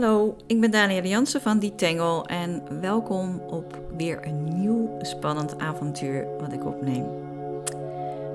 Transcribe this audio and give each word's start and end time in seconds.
Hallo, 0.00 0.36
ik 0.46 0.60
ben 0.60 0.70
Danielle 0.70 1.08
Jansen 1.08 1.40
van 1.40 1.58
Detangle 1.58 2.24
en 2.26 2.62
welkom 2.80 3.42
op 3.50 3.78
weer 3.96 4.18
een 4.22 4.60
nieuw 4.60 4.98
spannend 5.00 5.58
avontuur 5.58 6.26
wat 6.40 6.52
ik 6.52 6.66
opneem. 6.66 7.06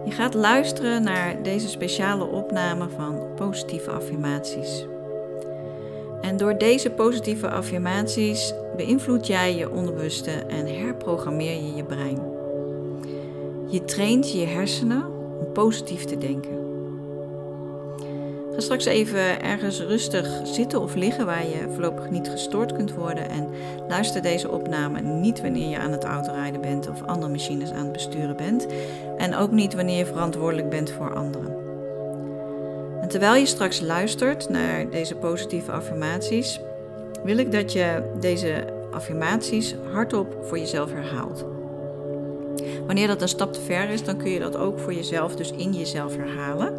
Je 0.05 0.11
gaat 0.11 0.33
luisteren 0.33 1.03
naar 1.03 1.43
deze 1.43 1.69
speciale 1.69 2.25
opname 2.25 2.89
van 2.89 3.21
positieve 3.35 3.91
affirmaties. 3.91 4.85
En 6.21 6.37
door 6.37 6.57
deze 6.57 6.89
positieve 6.89 7.49
affirmaties 7.49 8.53
beïnvloed 8.75 9.27
jij 9.27 9.55
je 9.55 9.71
onderbewuste 9.71 10.31
en 10.31 10.79
herprogrammeer 10.79 11.55
je 11.55 11.75
je 11.75 11.83
brein. 11.83 12.19
Je 13.67 13.83
traint 13.85 14.31
je 14.31 14.45
hersenen 14.45 15.05
om 15.39 15.51
positief 15.51 16.03
te 16.03 16.17
denken. 16.17 16.62
Ga 18.53 18.59
straks 18.59 18.85
even 18.85 19.41
ergens 19.41 19.79
rustig 19.79 20.27
zitten 20.43 20.81
of 20.81 20.95
liggen 20.95 21.25
waar 21.25 21.47
je 21.47 21.69
voorlopig 21.71 22.09
niet 22.09 22.29
gestoord 22.29 22.73
kunt 22.73 22.93
worden. 22.93 23.29
En 23.29 23.49
luister 23.87 24.21
deze 24.21 24.51
opname 24.51 25.01
niet 25.01 25.41
wanneer 25.41 25.69
je 25.69 25.77
aan 25.77 25.91
het 25.91 26.03
autorijden 26.03 26.61
bent 26.61 26.89
of 26.89 27.03
andere 27.03 27.31
machines 27.31 27.71
aan 27.71 27.83
het 27.83 27.91
besturen 27.91 28.35
bent. 28.35 28.67
En 29.17 29.35
ook 29.35 29.51
niet 29.51 29.73
wanneer 29.73 29.97
je 29.97 30.05
verantwoordelijk 30.05 30.69
bent 30.69 30.91
voor 30.91 31.15
anderen. 31.15 31.55
En 33.01 33.07
terwijl 33.07 33.35
je 33.35 33.45
straks 33.45 33.79
luistert 33.79 34.49
naar 34.49 34.89
deze 34.89 35.15
positieve 35.15 35.71
affirmaties, 35.71 36.59
wil 37.23 37.37
ik 37.37 37.51
dat 37.51 37.71
je 37.71 38.11
deze 38.19 38.65
affirmaties 38.91 39.75
hardop 39.91 40.37
voor 40.41 40.59
jezelf 40.59 40.91
herhaalt. 40.91 41.45
Wanneer 42.85 43.07
dat 43.07 43.21
een 43.21 43.27
stap 43.27 43.53
te 43.53 43.61
ver 43.61 43.89
is, 43.89 44.03
dan 44.03 44.17
kun 44.17 44.31
je 44.31 44.39
dat 44.39 44.57
ook 44.57 44.79
voor 44.79 44.93
jezelf, 44.93 45.35
dus 45.35 45.51
in 45.51 45.73
jezelf 45.73 46.15
herhalen. 46.15 46.73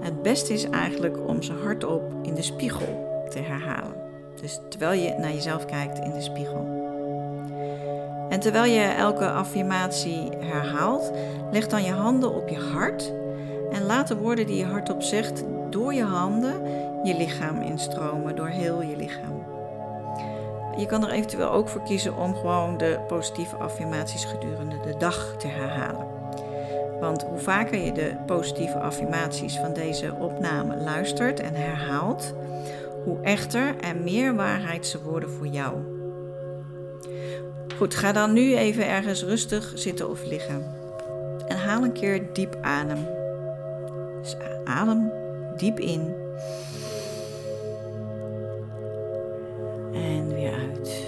Het 0.00 0.22
beste 0.22 0.52
is 0.52 0.64
eigenlijk 0.64 1.16
om 1.26 1.42
ze 1.42 1.52
hardop 1.52 2.02
in 2.22 2.34
de 2.34 2.42
spiegel 2.42 3.24
te 3.28 3.38
herhalen. 3.38 3.94
Dus 4.40 4.60
terwijl 4.68 5.00
je 5.00 5.14
naar 5.18 5.32
jezelf 5.32 5.64
kijkt 5.64 5.98
in 5.98 6.12
de 6.12 6.20
spiegel. 6.20 6.78
En 8.28 8.40
terwijl 8.40 8.72
je 8.72 8.80
elke 8.80 9.30
affirmatie 9.30 10.28
herhaalt, 10.38 11.12
leg 11.50 11.66
dan 11.66 11.82
je 11.82 11.92
handen 11.92 12.34
op 12.34 12.48
je 12.48 12.58
hart 12.58 13.12
en 13.70 13.86
laat 13.86 14.08
de 14.08 14.16
woorden 14.16 14.46
die 14.46 14.56
je 14.56 14.64
hardop 14.64 15.02
zegt 15.02 15.44
door 15.70 15.94
je 15.94 16.04
handen 16.04 16.62
je 17.04 17.16
lichaam 17.16 17.60
instromen, 17.60 18.36
door 18.36 18.48
heel 18.48 18.82
je 18.82 18.96
lichaam. 18.96 19.44
Je 20.76 20.86
kan 20.86 21.04
er 21.04 21.10
eventueel 21.10 21.50
ook 21.50 21.68
voor 21.68 21.82
kiezen 21.82 22.16
om 22.16 22.34
gewoon 22.34 22.76
de 22.76 23.00
positieve 23.08 23.56
affirmaties 23.56 24.24
gedurende 24.24 24.80
de 24.80 24.96
dag 24.98 25.34
te 25.38 25.46
herhalen. 25.46 26.19
Want 27.00 27.22
hoe 27.22 27.38
vaker 27.38 27.78
je 27.84 27.92
de 27.92 28.12
positieve 28.26 28.78
affirmaties 28.78 29.56
van 29.56 29.72
deze 29.72 30.14
opname 30.18 30.76
luistert 30.76 31.40
en 31.40 31.54
herhaalt, 31.54 32.34
hoe 33.04 33.20
echter 33.22 33.74
en 33.80 34.02
meer 34.02 34.34
waarheid 34.34 34.86
ze 34.86 35.02
worden 35.02 35.30
voor 35.30 35.46
jou. 35.46 35.74
Goed, 37.76 37.94
ga 37.94 38.12
dan 38.12 38.32
nu 38.32 38.56
even 38.56 38.88
ergens 38.88 39.24
rustig 39.24 39.72
zitten 39.74 40.10
of 40.10 40.24
liggen. 40.24 40.74
En 41.48 41.56
haal 41.56 41.82
een 41.82 41.92
keer 41.92 42.32
diep 42.32 42.58
adem. 42.60 43.06
Dus 44.20 44.36
adem 44.64 45.12
diep 45.56 45.78
in. 45.78 46.14
En 49.92 50.34
weer 50.34 50.52
uit. 50.52 51.06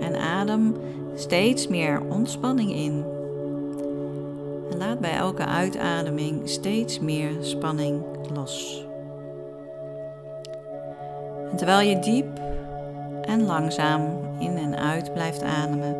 En 0.00 0.16
adem 0.16 0.76
steeds 1.14 1.68
meer 1.68 2.00
ontspanning 2.08 2.72
in. 2.72 3.11
Laat 4.82 5.00
bij 5.00 5.14
elke 5.14 5.46
uitademing 5.46 6.48
steeds 6.48 7.00
meer 7.00 7.30
spanning 7.40 8.02
los. 8.34 8.86
En 11.50 11.56
terwijl 11.56 11.88
je 11.88 11.98
diep 11.98 12.40
en 13.22 13.42
langzaam 13.42 14.20
in 14.38 14.56
en 14.56 14.76
uit 14.76 15.12
blijft 15.12 15.42
ademen, 15.42 15.96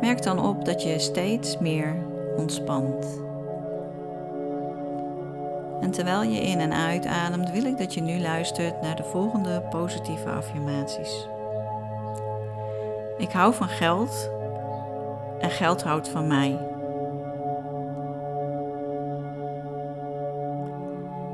merk 0.00 0.22
dan 0.22 0.38
op 0.38 0.64
dat 0.64 0.82
je 0.82 0.98
steeds 0.98 1.58
meer 1.58 1.94
ontspant. 2.36 3.20
En 5.80 5.90
terwijl 5.90 6.22
je 6.22 6.40
in 6.40 6.60
en 6.60 6.72
uitademt, 6.72 7.50
wil 7.50 7.64
ik 7.64 7.78
dat 7.78 7.94
je 7.94 8.00
nu 8.00 8.20
luistert 8.20 8.82
naar 8.82 8.96
de 8.96 9.04
volgende 9.04 9.62
positieve 9.70 10.28
affirmaties. 10.28 11.28
Ik 13.18 13.30
hou 13.30 13.54
van 13.54 13.68
geld 13.68 14.30
en 15.38 15.50
geld 15.50 15.82
houdt 15.82 16.08
van 16.08 16.26
mij. 16.26 16.71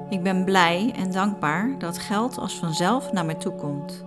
Ik 0.09 0.23
ben 0.23 0.45
blij 0.45 0.93
en 0.97 1.13
dankbaar 1.13 1.79
dat 1.79 1.99
geld 1.99 2.39
als 2.39 2.59
vanzelf 2.59 3.13
naar 3.13 3.25
me 3.25 3.37
toe 3.37 3.55
komt. 3.55 4.05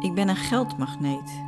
Ik 0.00 0.14
ben 0.14 0.28
een 0.28 0.36
geldmagneet. 0.36 1.42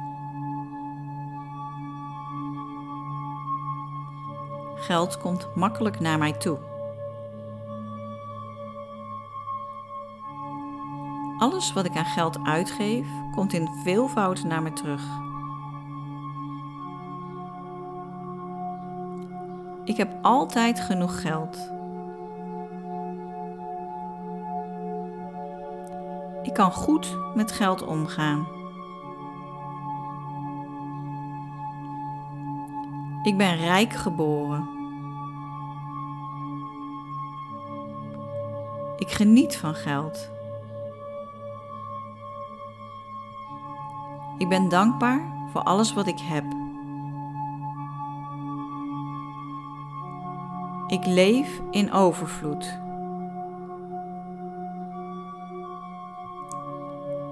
Geld 4.75 5.19
komt 5.19 5.55
makkelijk 5.55 6.01
naar 6.01 6.19
mij 6.19 6.33
toe. 6.33 6.59
Alles 11.39 11.73
wat 11.73 11.85
ik 11.85 11.97
aan 11.97 12.05
geld 12.05 12.39
uitgeef, 12.45 13.07
komt 13.33 13.53
in 13.53 13.69
veelvoud 13.83 14.45
naar 14.45 14.63
me 14.63 14.73
terug. 14.73 15.03
Ik 19.85 19.97
heb 19.97 20.13
altijd 20.23 20.81
genoeg 20.81 21.21
geld. 21.21 21.73
Ik 26.43 26.55
kan 26.55 26.73
goed 26.73 27.17
met 27.35 27.53
geld 27.53 27.83
omgaan. 27.83 28.47
Ik 33.23 33.37
ben 33.37 33.57
rijk 33.57 33.93
geboren. 33.93 34.69
Ik 38.97 39.11
geniet 39.11 39.57
van 39.57 39.75
geld. 39.75 40.31
Ik 44.39 44.49
ben 44.49 44.69
dankbaar 44.69 45.49
voor 45.53 45.63
alles 45.63 45.93
wat 45.93 46.07
ik 46.07 46.19
heb. 46.21 46.64
Ik 50.87 51.07
leef 51.07 51.61
in 51.71 51.93
overvloed. 51.93 52.79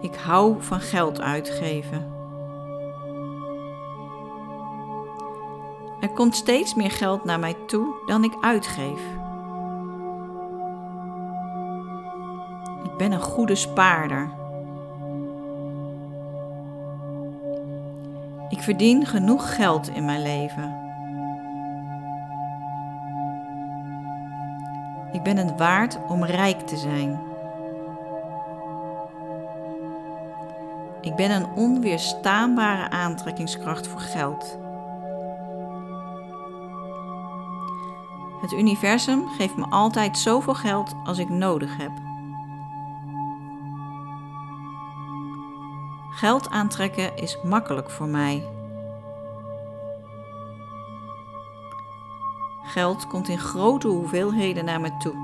Ik 0.00 0.14
hou 0.14 0.62
van 0.62 0.80
geld 0.80 1.20
uitgeven. 1.20 2.12
Er 6.00 6.08
komt 6.08 6.36
steeds 6.36 6.74
meer 6.74 6.90
geld 6.90 7.24
naar 7.24 7.38
mij 7.38 7.56
toe 7.66 7.94
dan 8.06 8.24
ik 8.24 8.36
uitgeef. 8.40 9.00
Ik 12.82 12.96
ben 12.96 13.12
een 13.12 13.20
goede 13.20 13.54
spaarder. 13.54 14.30
Ik 18.48 18.60
verdien 18.60 19.06
genoeg 19.06 19.54
geld 19.54 19.88
in 19.88 20.04
mijn 20.04 20.22
leven. 20.22 20.81
Ik 25.12 25.22
ben 25.22 25.36
het 25.36 25.58
waard 25.58 25.98
om 26.08 26.24
rijk 26.24 26.60
te 26.60 26.76
zijn. 26.76 27.20
Ik 31.00 31.14
ben 31.14 31.30
een 31.30 31.46
onweerstaanbare 31.54 32.90
aantrekkingskracht 32.90 33.86
voor 33.86 34.00
geld. 34.00 34.58
Het 38.40 38.52
universum 38.52 39.28
geeft 39.28 39.56
me 39.56 39.66
altijd 39.66 40.18
zoveel 40.18 40.54
geld 40.54 40.94
als 41.04 41.18
ik 41.18 41.28
nodig 41.28 41.76
heb. 41.76 41.92
Geld 46.10 46.48
aantrekken 46.48 47.16
is 47.16 47.38
makkelijk 47.42 47.90
voor 47.90 48.08
mij. 48.08 48.61
Geld 52.72 53.06
komt 53.06 53.28
in 53.28 53.38
grote 53.38 53.88
hoeveelheden 53.88 54.64
naar 54.64 54.80
me 54.80 54.96
toe. 54.96 55.14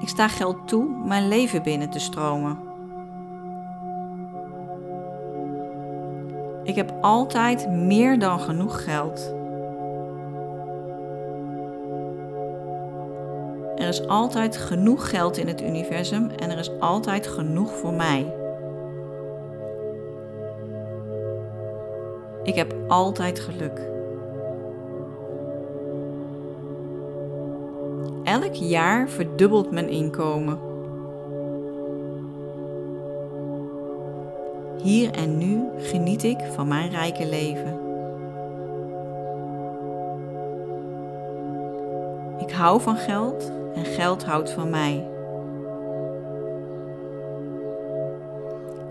Ik 0.00 0.08
sta 0.08 0.28
geld 0.28 0.68
toe 0.68 0.88
mijn 1.04 1.28
leven 1.28 1.62
binnen 1.62 1.90
te 1.90 1.98
stromen. 1.98 2.58
Ik 6.62 6.74
heb 6.74 6.94
altijd 7.00 7.70
meer 7.70 8.18
dan 8.18 8.40
genoeg 8.40 8.84
geld. 8.84 9.34
Er 13.76 13.88
is 13.88 14.06
altijd 14.06 14.56
genoeg 14.56 15.10
geld 15.10 15.36
in 15.36 15.46
het 15.46 15.62
universum 15.62 16.30
en 16.30 16.50
er 16.50 16.58
is 16.58 16.80
altijd 16.80 17.26
genoeg 17.26 17.76
voor 17.76 17.92
mij. 17.92 18.37
Ik 22.48 22.54
heb 22.54 22.74
altijd 22.86 23.40
geluk. 23.40 23.80
Elk 28.24 28.54
jaar 28.54 29.08
verdubbelt 29.08 29.70
mijn 29.70 29.88
inkomen. 29.88 30.58
Hier 34.82 35.10
en 35.10 35.38
nu 35.38 35.62
geniet 35.78 36.22
ik 36.22 36.38
van 36.54 36.68
mijn 36.68 36.90
rijke 36.90 37.26
leven. 37.26 37.80
Ik 42.38 42.50
hou 42.50 42.80
van 42.80 42.96
geld 42.96 43.52
en 43.74 43.84
geld 43.84 44.24
houdt 44.24 44.50
van 44.50 44.70
mij. 44.70 45.17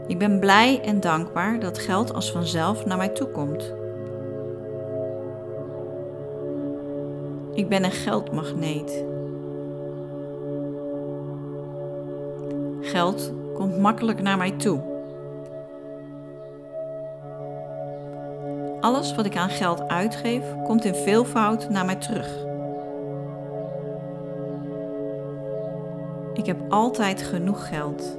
Ik 0.07 0.17
ben 0.17 0.39
blij 0.39 0.81
en 0.81 0.99
dankbaar 0.99 1.59
dat 1.59 1.79
geld 1.79 2.13
als 2.13 2.31
vanzelf 2.31 2.85
naar 2.85 2.97
mij 2.97 3.09
toe 3.09 3.27
komt. 3.27 3.73
Ik 7.53 7.69
ben 7.69 7.83
een 7.83 7.91
geldmagneet. 7.91 9.05
Geld 12.81 13.33
komt 13.53 13.77
makkelijk 13.77 14.21
naar 14.21 14.37
mij 14.37 14.51
toe. 14.51 14.79
Alles 18.79 19.15
wat 19.15 19.25
ik 19.25 19.37
aan 19.37 19.49
geld 19.49 19.87
uitgeef, 19.87 20.43
komt 20.63 20.85
in 20.85 20.95
veelvoud 20.95 21.69
naar 21.69 21.85
mij 21.85 21.95
terug. 21.95 22.45
Ik 26.33 26.45
heb 26.45 26.57
altijd 26.69 27.21
genoeg 27.21 27.67
geld. 27.67 28.17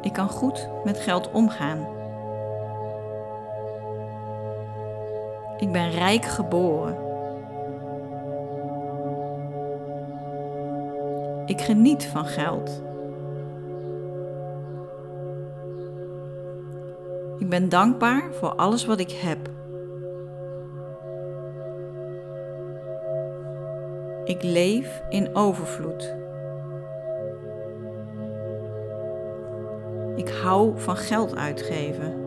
Ik 0.00 0.12
kan 0.12 0.28
goed 0.28 0.68
met 0.84 0.98
geld 0.98 1.30
omgaan. 1.30 1.86
Ik 5.56 5.72
ben 5.72 5.90
rijk 5.90 6.24
geboren. 6.24 6.96
Ik 11.46 11.60
geniet 11.60 12.06
van 12.06 12.24
geld. 12.24 12.82
Ik 17.38 17.48
ben 17.48 17.68
dankbaar 17.68 18.32
voor 18.32 18.54
alles 18.54 18.84
wat 18.84 19.00
ik 19.00 19.10
heb. 19.10 19.38
Ik 24.24 24.42
leef 24.42 25.02
in 25.08 25.34
overvloed. 25.34 26.25
Hou 30.46 30.72
van 30.76 30.96
geld 30.96 31.36
uitgeven. 31.36 32.24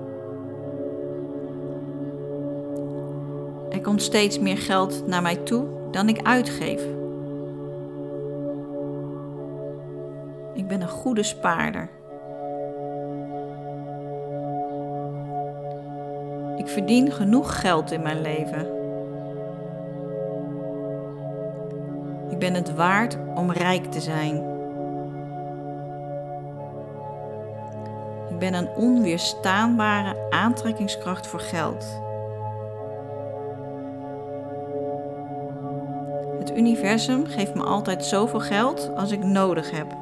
Er 3.70 3.82
komt 3.82 4.02
steeds 4.02 4.40
meer 4.40 4.58
geld 4.58 5.08
naar 5.08 5.22
mij 5.22 5.36
toe 5.36 5.68
dan 5.92 6.10
ik 6.10 6.22
uitgeef. 6.24 6.84
Ik 10.54 10.68
ben 10.68 10.82
een 10.82 10.90
goede 10.90 11.24
spaarder. 11.24 11.90
Ik 16.58 16.68
verdien 16.68 17.12
genoeg 17.12 17.60
geld 17.60 17.92
in 17.92 18.02
mijn 18.02 18.22
leven. 18.22 18.68
Ik 22.30 22.40
ben 22.40 22.54
het 22.54 22.76
waard 22.76 23.18
om 23.36 23.52
rijk 23.52 23.86
te 23.86 24.00
zijn. 24.00 24.49
Ik 28.40 28.52
ben 28.52 28.54
een 28.54 28.76
onweerstaanbare 28.76 30.28
aantrekkingskracht 30.30 31.28
voor 31.28 31.40
geld. 31.40 32.02
Het 36.40 36.58
universum 36.58 37.26
geeft 37.26 37.56
me 37.56 37.64
altijd 37.64 38.06
zoveel 38.06 38.40
geld 38.40 38.92
als 38.96 39.12
ik 39.12 39.24
nodig 39.24 39.72
heb. 39.72 39.98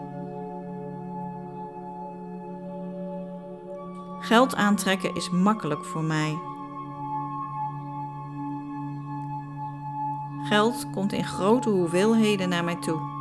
Geld 4.20 4.56
aantrekken 4.56 5.16
is 5.16 5.30
makkelijk 5.30 5.86
voor 5.86 6.04
mij. 6.04 6.38
Geld 10.44 10.90
komt 10.92 11.14
in 11.14 11.26
grote 11.26 11.70
hoeveelheden 11.70 12.50
naar 12.50 12.64
mij 12.64 12.78
toe. 12.80 13.17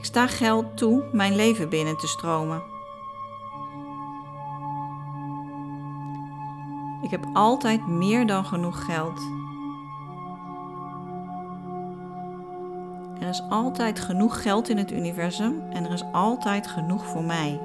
Ik 0.00 0.06
sta 0.06 0.26
geld 0.26 0.76
toe 0.76 1.04
mijn 1.12 1.34
leven 1.36 1.68
binnen 1.68 1.96
te 1.96 2.06
stromen. 2.06 2.62
Ik 7.02 7.10
heb 7.10 7.26
altijd 7.32 7.86
meer 7.86 8.26
dan 8.26 8.44
genoeg 8.44 8.84
geld. 8.84 9.20
Er 13.20 13.28
is 13.28 13.42
altijd 13.48 14.00
genoeg 14.00 14.42
geld 14.42 14.68
in 14.68 14.76
het 14.76 14.92
universum 14.92 15.62
en 15.70 15.84
er 15.84 15.92
is 15.92 16.04
altijd 16.12 16.66
genoeg 16.66 17.06
voor 17.06 17.24
mij. 17.24 17.60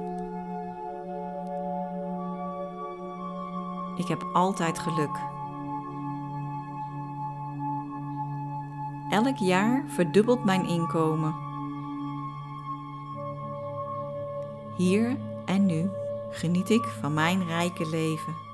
Ik 3.96 4.08
heb 4.08 4.26
altijd 4.32 4.78
geluk. 4.78 5.20
Elk 9.10 9.36
jaar 9.36 9.84
verdubbelt 9.86 10.44
mijn 10.44 10.66
inkomen. 10.66 11.45
Hier 14.76 15.16
en 15.44 15.66
nu 15.66 15.90
geniet 16.30 16.70
ik 16.70 16.84
van 17.00 17.14
mijn 17.14 17.46
rijke 17.46 17.88
leven. 17.88 18.45